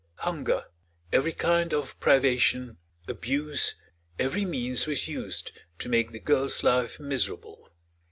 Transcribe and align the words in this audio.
Hunger, 0.15 0.65
every 1.13 1.31
kind 1.31 1.75
of 1.75 1.99
privation, 1.99 2.77
abuse, 3.07 3.75
every 4.17 4.45
means 4.45 4.87
was 4.87 5.07
used 5.07 5.51
to 5.77 5.89
make 5.89 6.09
the 6.09 6.17
girl's 6.19 6.63
life 6.63 6.99
miserable. 6.99 7.69